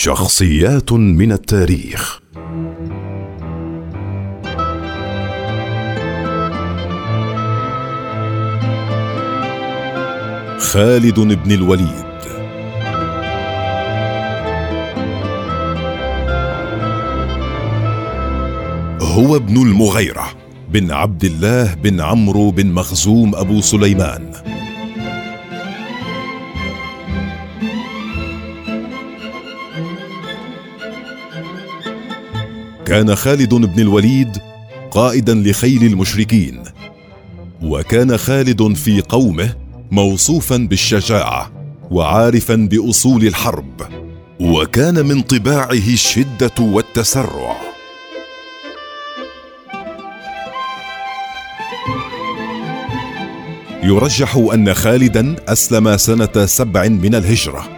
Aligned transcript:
شخصيات 0.00 0.92
من 0.92 1.32
التاريخ. 1.32 2.20
خالد 10.58 11.20
بن 11.20 11.52
الوليد. 11.52 12.08
هو 19.02 19.36
ابن 19.36 19.56
المغيرة 19.56 20.24
بن 20.68 20.90
عبد 20.90 21.24
الله 21.24 21.74
بن 21.74 22.00
عمرو 22.00 22.50
بن 22.50 22.66
مخزوم 22.66 23.34
أبو 23.34 23.60
سليمان. 23.60 24.32
كان 32.88 33.14
خالد 33.14 33.54
بن 33.54 33.80
الوليد 33.80 34.38
قائدا 34.90 35.34
لخيل 35.34 35.82
المشركين. 35.84 36.62
وكان 37.62 38.16
خالد 38.16 38.72
في 38.76 39.00
قومه 39.00 39.54
موصوفا 39.90 40.56
بالشجاعة 40.56 41.52
وعارفا 41.90 42.54
بأصول 42.54 43.26
الحرب 43.26 43.82
وكان 44.40 45.06
من 45.06 45.22
طباعه 45.22 45.72
الشدة 45.72 46.54
والتسرع. 46.60 47.56
يرجح 53.82 54.36
أن 54.36 54.74
خالدا 54.74 55.36
أسلم 55.48 55.96
سنة 55.96 56.46
سبع 56.46 56.88
من 56.88 57.14
الهجرة. 57.14 57.68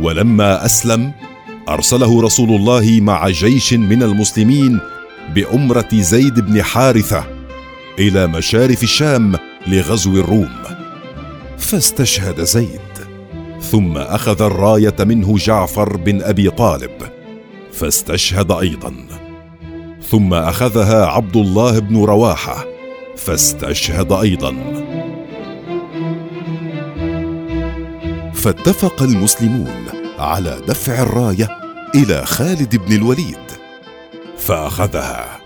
ولما 0.00 0.64
أسلم 0.64 1.12
أرسله 1.72 2.22
رسول 2.22 2.50
الله 2.50 2.98
مع 3.00 3.28
جيش 3.28 3.74
من 3.74 4.02
المسلمين 4.02 4.78
بأمرة 5.34 5.88
زيد 5.92 6.40
بن 6.40 6.62
حارثة 6.62 7.24
إلى 7.98 8.26
مشارف 8.26 8.82
الشام 8.82 9.36
لغزو 9.66 10.16
الروم. 10.16 10.52
فاستشهد 11.58 12.40
زيد 12.40 12.80
ثم 13.60 13.96
أخذ 13.96 14.42
الراية 14.42 14.96
منه 15.00 15.36
جعفر 15.36 15.96
بن 15.96 16.22
أبي 16.22 16.50
طالب 16.50 16.90
فاستشهد 17.72 18.52
أيضا. 18.52 18.94
ثم 20.10 20.34
أخذها 20.34 21.06
عبد 21.06 21.36
الله 21.36 21.78
بن 21.78 21.96
رواحة 21.96 22.64
فاستشهد 23.16 24.12
أيضا. 24.12 24.56
فاتفق 28.34 29.02
المسلمون 29.02 29.84
على 30.18 30.60
دفع 30.68 31.02
الراية 31.02 31.61
إلى 31.94 32.26
خالد 32.26 32.76
بن 32.76 32.96
الوليد. 32.96 33.36
فأخذها 34.38 35.38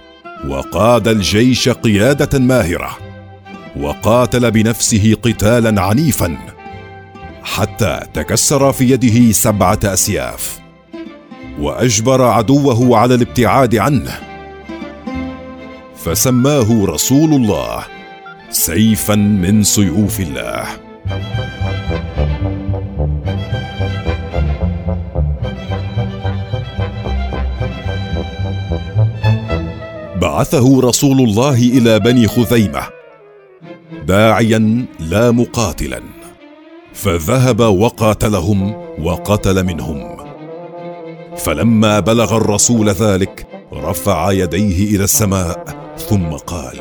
وقاد 0.49 1.09
الجيش 1.09 1.69
قيادة 1.69 2.39
ماهرة 2.39 2.99
وقاتل 3.77 4.51
بنفسه 4.51 5.17
قتالا 5.23 5.83
عنيفا 5.83 6.39
حتى 7.45 8.01
تكسر 8.15 8.73
في 8.73 8.91
يده 8.91 9.33
سبعة 9.33 9.79
أسياف 9.85 10.59
وأجبر 11.59 12.23
عدوه 12.23 12.99
على 12.99 13.15
الابتعاد 13.15 13.77
عنه. 13.77 14.19
فسماه 16.05 16.85
رسول 16.85 17.35
الله 17.35 17.85
سيفا 18.51 19.15
من 19.15 19.63
سيوف 19.63 20.21
الله. 20.21 20.86
بعثه 30.37 30.81
رسول 30.81 31.21
الله 31.21 31.55
إلى 31.55 31.99
بني 32.01 32.29
خثيمه 32.29 32.83
داعيا 34.07 34.87
لا 35.01 35.31
مقاتلا 35.31 36.01
فذهب 36.93 37.61
وقاتلهم 37.61 38.75
وقتل 39.03 39.65
منهم. 39.65 40.17
فلما 41.37 42.01
بلغ 42.01 42.37
الرسول 42.37 42.89
ذلك 42.89 43.47
رفع 43.73 44.33
يديه 44.33 44.97
إلى 44.97 45.05
السماء 45.05 45.65
ثم 45.97 46.29
قال 46.29 46.81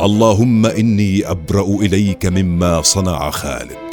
اللهم 0.00 0.66
إني 0.66 1.30
أبرأ 1.30 1.66
إليك 1.66 2.26
مما 2.26 2.82
صنع 2.82 3.30
خالد 3.30 3.90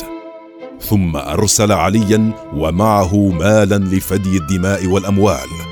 ثم 0.81 1.15
أرسل 1.15 1.71
عليا 1.71 2.31
ومعه 2.55 3.15
مالا 3.15 3.75
لفدي 3.75 4.37
الدماء 4.37 4.87
والأموال 4.87 5.66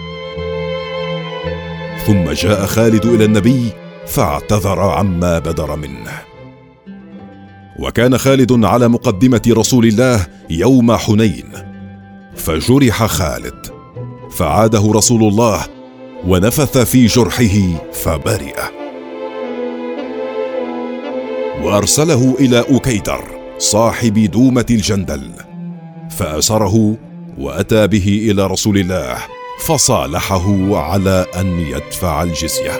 ثم 2.05 2.31
جاء 2.31 2.65
خالد 2.65 3.05
إلى 3.05 3.25
النبي 3.25 3.71
فاعتذر 4.07 4.79
عما 4.79 5.39
بدر 5.39 5.75
منه. 5.75 6.11
وكان 7.79 8.17
خالد 8.17 8.65
على 8.65 8.87
مقدمة 8.87 9.41
رسول 9.47 9.85
الله 9.85 10.27
يوم 10.49 10.95
حنين 10.95 11.49
فجرح 12.35 13.05
خالد 13.05 13.65
فعاده 14.31 14.91
رسول 14.91 15.23
الله 15.23 15.61
ونفث 16.27 16.77
في 16.77 17.05
جرحه 17.05 17.57
فبرئ. 17.93 18.55
وأرسله 21.63 22.35
إلى 22.39 22.65
أكيدر 22.69 23.23
صاحب 23.57 24.13
دومة 24.13 24.65
الجندل 24.71 25.31
فأسره 26.09 26.97
وأتى 27.37 27.87
به 27.87 28.27
إلى 28.31 28.47
رسول 28.47 28.77
الله. 28.77 29.17
فصالحه 29.59 30.77
على 30.77 31.25
أن 31.35 31.59
يدفع 31.59 32.23
الجزية. 32.23 32.71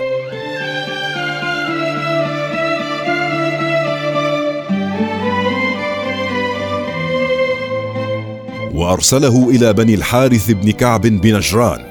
وأرسله 8.74 9.50
إلى 9.50 9.74
بني 9.74 9.94
الحارث 9.94 10.52
بن 10.52 10.72
كعب 10.72 11.02
بنجران 11.02 11.86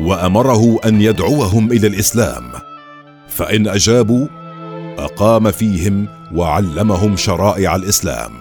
وأمره 0.00 0.78
أن 0.84 1.02
يدعوهم 1.02 1.72
إلى 1.72 1.86
الإسلام. 1.86 2.52
فإن 3.28 3.68
أجابوا 3.68 4.26
أقام 4.98 5.50
فيهم 5.50 6.08
وعلمهم 6.34 7.16
شرائع 7.16 7.76
الإسلام. 7.76 8.32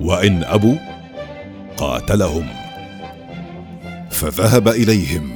وإن 0.00 0.44
أبوا 0.44 0.76
قاتلهم. 1.76 2.63
فذهب 4.14 4.68
إليهم 4.68 5.30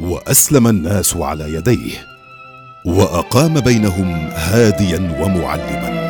وأسلم 0.00 0.66
الناس 0.68 1.16
على 1.16 1.54
يديه 1.54 2.06
وأقام 2.84 3.60
بينهم 3.60 4.28
هاديا 4.34 4.98
ومعلما. 5.20 6.04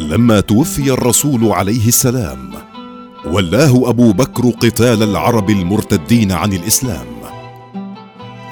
لما 0.00 0.40
توفي 0.40 0.90
الرسول 0.90 1.52
عليه 1.52 1.88
السلام 1.88 2.50
ولاه 3.24 3.88
أبو 3.90 4.12
بكر 4.12 4.50
قتال 4.50 5.02
العرب 5.02 5.50
المرتدين 5.50 6.32
عن 6.32 6.52
الإسلام. 6.52 7.06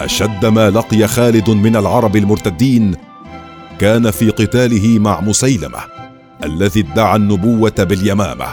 أشد 0.00 0.46
ما 0.46 0.70
لقي 0.70 1.08
خالد 1.08 1.50
من 1.50 1.76
العرب 1.76 2.16
المرتدين 2.16 2.94
كان 3.78 4.10
في 4.10 4.30
قتاله 4.30 4.98
مع 4.98 5.20
مسيلمة. 5.20 5.99
الذي 6.44 6.80
ادعى 6.80 7.16
النبوة 7.16 7.74
باليمامة. 7.78 8.46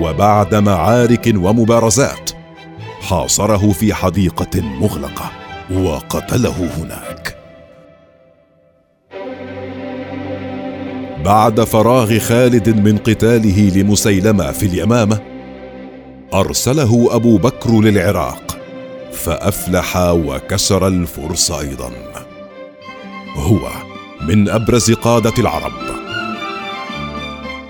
وبعد 0.00 0.54
معارك 0.54 1.34
ومبارزات 1.36 2.30
حاصره 3.00 3.72
في 3.72 3.94
حديقة 3.94 4.60
مغلقة 4.60 5.30
وقتله 5.72 6.68
هناك. 6.78 7.36
بعد 11.24 11.60
فراغ 11.60 12.18
خالد 12.18 12.68
من 12.88 12.98
قتاله 12.98 13.72
لمسيلمة 13.76 14.52
في 14.52 14.66
اليمامة 14.66 15.20
أرسله 16.34 17.08
أبو 17.10 17.38
بكر 17.38 17.80
للعراق 17.80 18.58
فأفلح 19.12 19.96
وكسر 19.96 20.86
الفرس 20.86 21.50
أيضا. 21.50 21.90
هو 23.36 23.68
من 24.28 24.48
أبرز 24.48 24.92
قادة 24.92 25.32
العرب. 25.38 25.72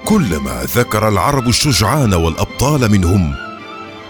كلما 0.05 0.63
ذكر 0.65 1.09
العرب 1.09 1.49
الشجعان 1.49 2.15
والأبطال 2.15 2.93
منهم 2.93 3.35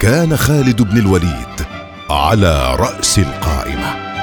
كان 0.01 0.37
خالد 0.37 0.83
بن 0.83 0.99
الوليد 0.99 1.67
على 2.11 2.77
رأس 2.77 3.19
القائمة. 3.19 4.14